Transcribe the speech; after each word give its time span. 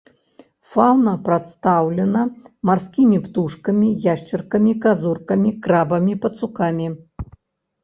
Фаўна 0.69 1.11
прадстаўлена 1.27 2.23
марскімі 2.69 3.17
птушкамі, 3.27 3.89
яшчаркамі, 4.13 4.73
казуркамі, 4.89 5.55
крабамі, 5.69 6.13
пацукамі. 6.27 6.91